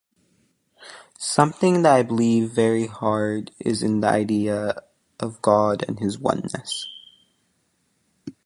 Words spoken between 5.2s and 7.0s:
God and his one-ness.